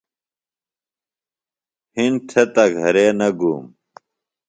[1.95, 3.63] ہِنڈ تھے تہ گھرے نہ گُوم